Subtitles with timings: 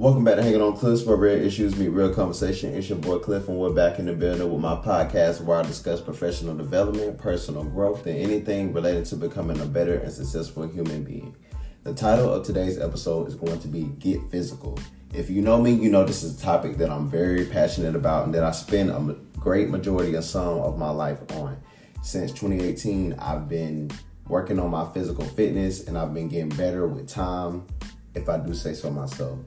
[0.00, 2.72] Welcome back to Hanging on Cliffs, where real issues meet real conversation.
[2.72, 5.62] It's your boy Clif, and we're back in the building with my podcast where I
[5.62, 11.04] discuss professional development, personal growth, and anything related to becoming a better and successful human
[11.04, 11.36] being.
[11.82, 14.78] The title of today's episode is going to be Get Physical.
[15.12, 18.24] If you know me, you know this is a topic that I'm very passionate about
[18.24, 21.58] and that I spend a great majority of some of my life on.
[22.00, 23.90] Since 2018, I've been
[24.28, 27.66] working on my physical fitness and I've been getting better with time,
[28.14, 29.40] if I do say so myself.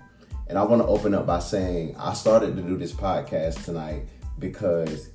[0.47, 4.03] And I want to open up by saying I started to do this podcast tonight
[4.39, 5.09] because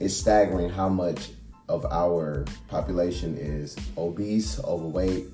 [0.00, 1.30] it's staggering how much
[1.68, 5.24] of our population is obese, overweight,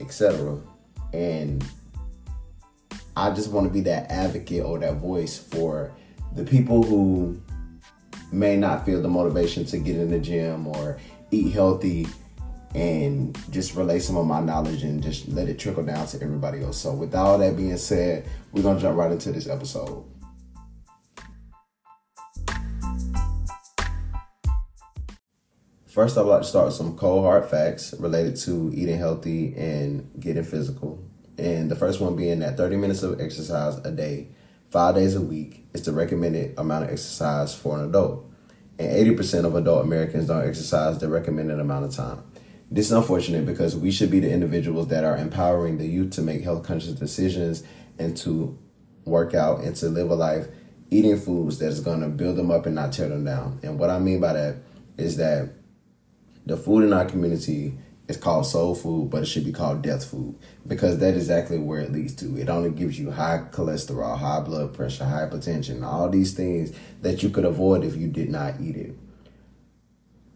[0.00, 0.60] etc.
[1.12, 1.64] And
[3.16, 5.92] I just want to be that advocate or that voice for
[6.34, 7.40] the people who
[8.32, 10.98] may not feel the motivation to get in the gym or
[11.30, 12.06] eat healthy
[12.74, 16.62] and just relay some of my knowledge and just let it trickle down to everybody
[16.62, 16.78] else.
[16.78, 20.04] So, with all that being said, we're going to jump right into this episode.
[25.86, 30.10] First, I'd like to start with some cold hard facts related to eating healthy and
[30.18, 31.00] getting physical.
[31.38, 34.26] And the first one being that 30 minutes of exercise a day,
[34.70, 38.28] five days a week, is the recommended amount of exercise for an adult.
[38.76, 42.24] And 80% of adult Americans don't exercise the recommended amount of time.
[42.74, 46.22] This is unfortunate because we should be the individuals that are empowering the youth to
[46.22, 47.62] make health conscious decisions
[48.00, 48.58] and to
[49.04, 50.48] work out and to live a life
[50.90, 53.60] eating foods that is going to build them up and not tear them down.
[53.62, 54.56] And what I mean by that
[54.98, 55.50] is that
[56.46, 60.04] the food in our community is called soul food, but it should be called death
[60.04, 60.36] food
[60.66, 62.36] because that is exactly where it leads to.
[62.36, 67.30] It only gives you high cholesterol, high blood pressure, hypertension, all these things that you
[67.30, 68.96] could avoid if you did not eat it.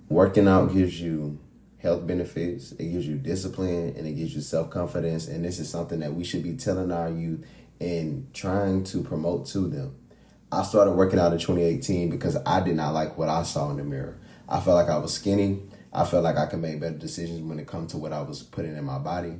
[0.09, 1.41] Working out gives you
[1.79, 5.29] health benefits, it gives you discipline, and it gives you self confidence.
[5.29, 7.47] And this is something that we should be telling our youth
[7.81, 9.95] and trying to promote to them.
[10.51, 13.77] I started working out in 2018 because I did not like what I saw in
[13.77, 14.19] the mirror.
[14.49, 15.63] I felt like I was skinny.
[15.93, 18.43] I felt like I could make better decisions when it comes to what I was
[18.43, 19.39] putting in my body.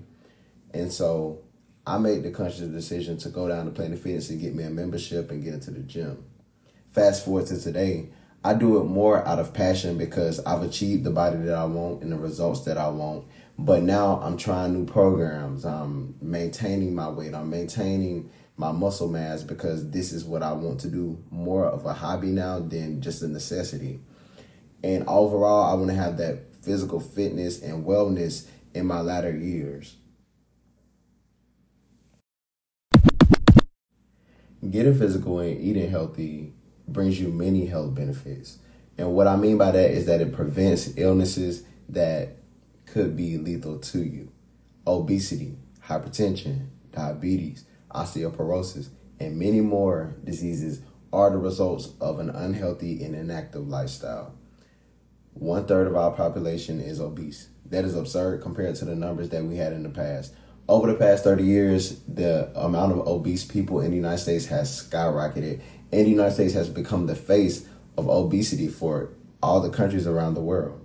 [0.73, 1.43] And so
[1.87, 4.71] I made the conscious decision to go down to Planet Fitness and get me a
[4.71, 6.25] membership and get into the gym.
[6.91, 8.11] Fast forward to today,
[8.45, 12.03] I do it more out of passion because I've achieved the body that I want
[12.03, 13.27] and the results that I want.
[13.59, 15.65] But now I'm trying new programs.
[15.65, 17.35] I'm maintaining my weight.
[17.35, 21.85] I'm maintaining my muscle mass because this is what I want to do more of
[21.85, 24.01] a hobby now than just a necessity.
[24.85, 29.97] And overall, I want to have that physical fitness and wellness in my latter years.
[34.71, 36.53] Getting physical and eating healthy
[36.93, 38.59] brings you many health benefits.
[38.97, 42.37] And what I mean by that is that it prevents illnesses that
[42.87, 44.33] could be lethal to you.
[44.87, 45.57] Obesity,
[45.87, 48.89] hypertension, diabetes, osteoporosis,
[49.21, 50.81] and many more diseases
[51.13, 54.35] are the results of an unhealthy and inactive lifestyle.
[55.33, 57.49] One third of our population is obese.
[57.67, 60.35] That is absurd compared to the numbers that we had in the past.
[60.69, 64.83] Over the past 30 years, the amount of obese people in the United States has
[64.83, 65.61] skyrocketed
[65.93, 67.67] and the United States has become the face
[67.97, 69.11] of obesity for
[69.43, 70.85] all the countries around the world.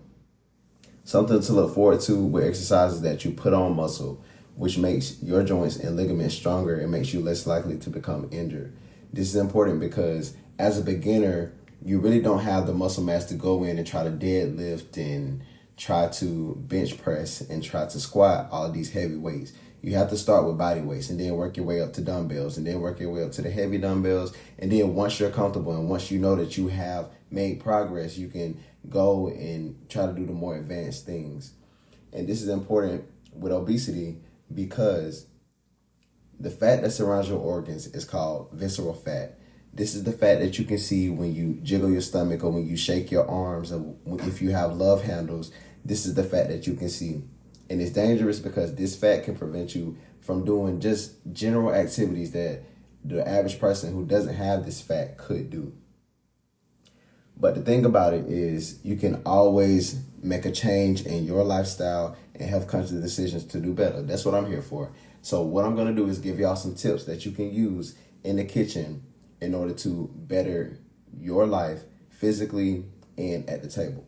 [1.04, 4.24] Something to look forward to with exercises that you put on muscle,
[4.56, 8.74] which makes your joints and ligaments stronger and makes you less likely to become injured.
[9.12, 11.54] This is important because as a beginner,
[11.84, 15.44] you really don't have the muscle mass to go in and try to deadlift and
[15.76, 19.52] try to bench press and try to squat all these heavy weights.
[19.86, 22.58] You have to start with body weights and then work your way up to dumbbells
[22.58, 24.34] and then work your way up to the heavy dumbbells.
[24.58, 28.30] And then once you're comfortable and once you know that you have made progress, you
[28.30, 31.52] can go and try to do the more advanced things.
[32.14, 34.20] And this is important with obesity
[34.54, 35.28] because
[36.40, 39.38] the fat that surrounds your organs is called visceral fat.
[39.74, 42.66] This is the fat that you can see when you jiggle your stomach or when
[42.66, 45.52] you shake your arms or if you have love handles.
[45.84, 47.24] This is the fat that you can see.
[47.74, 52.62] And it's dangerous because this fat can prevent you from doing just general activities that
[53.04, 55.74] the average person who doesn't have this fat could do.
[57.36, 62.16] But the thing about it is, you can always make a change in your lifestyle
[62.36, 64.04] and health conscious decisions to do better.
[64.04, 64.92] That's what I'm here for.
[65.24, 67.96] So, what I'm going to do is give y'all some tips that you can use
[68.24, 69.02] in the kitchen
[69.42, 70.78] in order to better
[71.20, 72.86] your life physically
[73.18, 74.06] and at the table.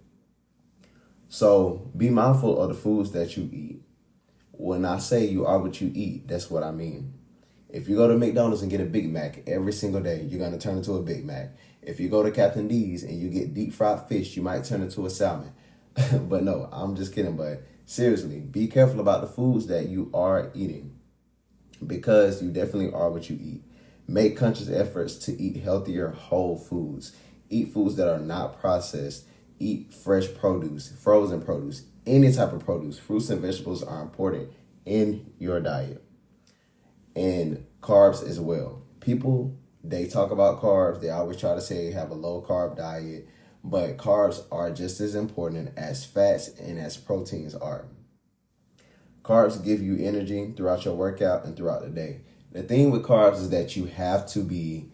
[1.27, 3.81] So be mindful of the foods that you eat.
[4.51, 7.13] When I say you are what you eat, that's what I mean.
[7.69, 10.53] If you go to McDonald's and get a Big Mac every single day, you're going
[10.53, 11.55] to turn into a Big Mac.
[11.81, 14.81] If you go to Captain D's and you get deep fried fish, you might turn
[14.81, 15.51] into a salmon.
[15.93, 17.35] but no, I'm just kidding.
[17.35, 20.97] But seriously, be careful about the foods that you are eating
[21.85, 23.63] because you definitely are what you eat.
[24.07, 27.15] Make conscious efforts to eat healthier whole foods.
[27.49, 29.25] Eat foods that are not processed.
[29.59, 32.99] Eat fresh produce, frozen produce, any type of produce.
[32.99, 34.51] Fruits and vegetables are important
[34.85, 36.03] in your diet.
[37.15, 38.81] And carbs as well.
[38.99, 41.01] People, they talk about carbs.
[41.01, 43.27] They always try to say have a low carb diet,
[43.63, 47.85] but carbs are just as important as fats and as proteins are.
[49.23, 52.21] Carbs give you energy throughout your workout and throughout the day.
[52.51, 54.91] The thing with carbs is that you have to be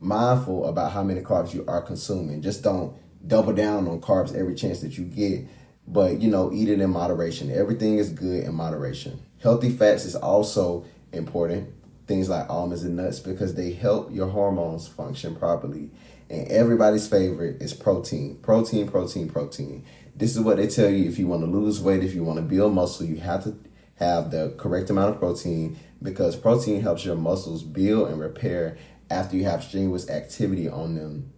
[0.00, 2.42] mindful about how many carbs you are consuming.
[2.42, 2.96] Just don't
[3.26, 5.46] double down on carbs every chance that you get,
[5.86, 7.50] but you know, eat it in moderation.
[7.50, 9.20] Everything is good in moderation.
[9.42, 11.72] Healthy fats is also important.
[12.06, 15.90] Things like almonds and nuts because they help your hormones function properly.
[16.28, 18.38] And everybody's favorite is protein.
[18.42, 19.84] Protein, protein, protein.
[20.14, 22.38] This is what they tell you if you want to lose weight, if you want
[22.38, 23.56] to build muscle, you have to
[23.96, 28.76] have the correct amount of protein because protein helps your muscles build and repair
[29.10, 31.33] after you have strenuous activity on them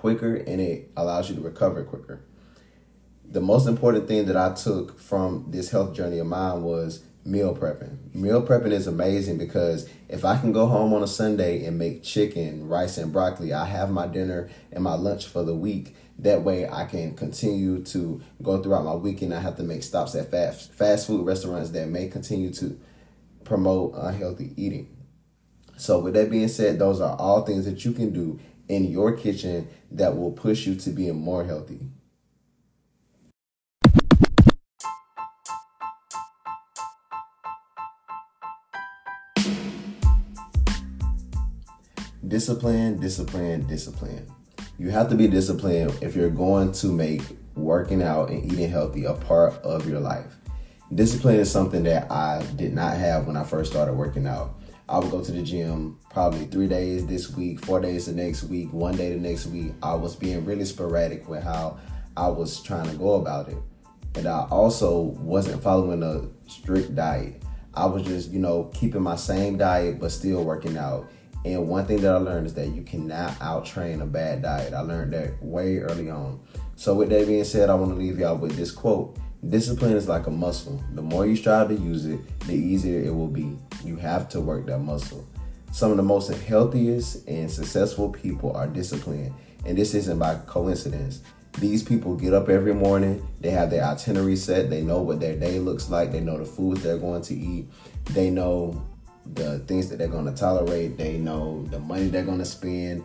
[0.00, 2.22] quicker and it allows you to recover quicker.
[3.22, 7.54] The most important thing that I took from this health journey of mine was meal
[7.54, 8.14] prepping.
[8.14, 12.02] Meal prepping is amazing because if I can go home on a Sunday and make
[12.02, 15.94] chicken, rice, and broccoli, I have my dinner and my lunch for the week.
[16.18, 19.34] That way I can continue to go throughout my weekend.
[19.34, 22.80] I have to make stops at fast, fast food restaurants that may continue to
[23.44, 24.96] promote unhealthy eating.
[25.80, 28.38] So, with that being said, those are all things that you can do
[28.68, 31.80] in your kitchen that will push you to being more healthy.
[42.28, 44.30] Discipline, discipline, discipline.
[44.78, 47.22] You have to be disciplined if you're going to make
[47.54, 50.36] working out and eating healthy a part of your life.
[50.94, 54.59] Discipline is something that I did not have when I first started working out.
[54.90, 58.42] I would go to the gym probably three days this week, four days the next
[58.44, 59.72] week, one day the next week.
[59.84, 61.78] I was being really sporadic with how
[62.16, 63.58] I was trying to go about it.
[64.16, 67.40] And I also wasn't following a strict diet.
[67.72, 71.08] I was just, you know, keeping my same diet but still working out.
[71.44, 74.74] And one thing that I learned is that you cannot out train a bad diet.
[74.74, 76.40] I learned that way early on.
[76.74, 79.16] So, with that being said, I want to leave y'all with this quote
[79.48, 80.82] Discipline is like a muscle.
[80.94, 83.56] The more you strive to use it, the easier it will be.
[83.82, 85.26] You have to work that muscle.
[85.72, 89.32] Some of the most healthiest and successful people are disciplined,
[89.64, 91.22] and this isn't by coincidence.
[91.58, 95.36] These people get up every morning, they have their itinerary set, they know what their
[95.36, 97.66] day looks like, they know the foods they're going to eat,
[98.10, 98.84] they know
[99.24, 103.04] the things that they're going to tolerate, they know the money they're going to spend,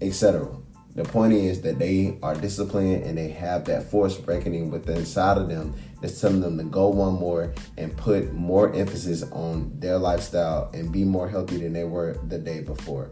[0.00, 0.48] etc.
[0.96, 5.36] The point is that they are disciplined and they have that force reckoning within inside
[5.36, 9.98] of them that's telling them to go one more and put more emphasis on their
[9.98, 13.10] lifestyle and be more healthy than they were the day before.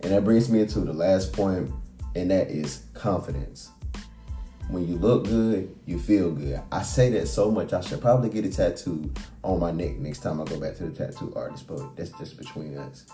[0.00, 1.70] And that brings me into the last point,
[2.16, 3.70] and that is confidence.
[4.68, 6.60] When you look good, you feel good.
[6.72, 9.12] I say that so much, I should probably get a tattoo
[9.44, 12.36] on my neck next time I go back to the tattoo artist, but that's just
[12.36, 13.06] between us.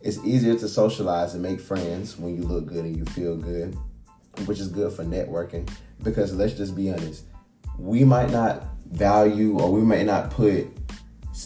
[0.00, 3.76] It's easier to socialize and make friends when you look good and you feel good,
[4.46, 5.68] which is good for networking.
[6.02, 7.24] Because let's just be honest,
[7.78, 10.68] we might not value or we might not put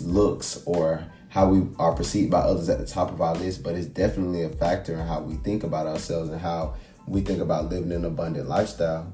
[0.03, 3.75] looks or how we are perceived by others at the top of our list, but
[3.75, 6.75] it's definitely a factor in how we think about ourselves and how
[7.07, 9.11] we think about living an abundant lifestyle.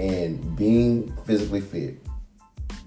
[0.00, 2.04] And being physically fit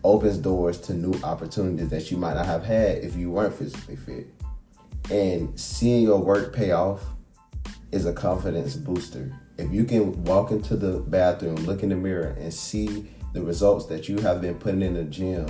[0.03, 3.95] opens doors to new opportunities that you might not have had if you weren't physically
[3.95, 4.36] fit.
[5.09, 7.03] And seeing your work pay off
[7.91, 9.33] is a confidence booster.
[9.57, 13.85] If you can walk into the bathroom, look in the mirror, and see the results
[13.87, 15.47] that you have been putting in the gym,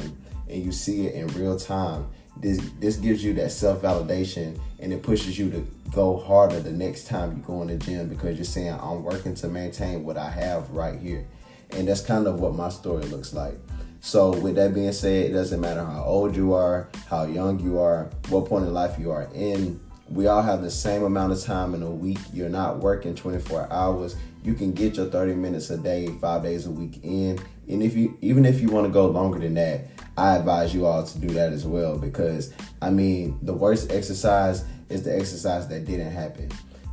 [0.50, 2.08] and you see it in real time,
[2.40, 6.72] this this gives you that self validation, and it pushes you to go harder the
[6.72, 10.18] next time you go in the gym because you're saying I'm working to maintain what
[10.18, 11.26] I have right here,
[11.72, 13.56] and that's kind of what my story looks like.
[14.00, 17.80] So, with that being said, it doesn't matter how old you are, how young you
[17.80, 19.80] are, what point in life you are in.
[20.10, 22.20] We all have the same amount of time in a week.
[22.32, 24.16] You're not working 24 hours.
[24.44, 27.40] You can get your 30 minutes a day, five days a week in.
[27.68, 29.88] And if you, even if you want to go longer than that,
[30.18, 34.64] I advise you all to do that as well because I mean, the worst exercise
[34.90, 36.50] is the exercise that didn't happen.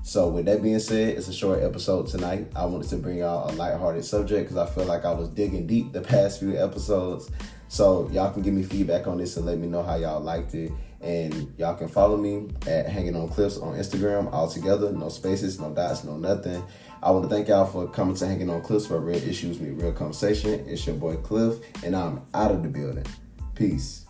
[0.06, 2.48] So, with that being said, it's a short episode tonight.
[2.54, 5.66] I wanted to bring out a lighthearted subject because I feel like I was digging
[5.66, 7.30] deep the past few episodes.
[7.68, 10.54] So, y'all can give me feedback on this and let me know how y'all liked
[10.54, 10.72] it.
[11.00, 14.92] And y'all can follow me at Hanging on Cliffs on Instagram all together.
[14.92, 16.62] No spaces, no dots, no nothing.
[17.02, 19.82] I want to thank y'all for coming to Hanging on Cliffs for Real Issues Meet
[19.82, 20.66] Real Conversation.
[20.68, 23.06] It's your boy Clif, and I'm out of the building.
[23.54, 24.03] Peace.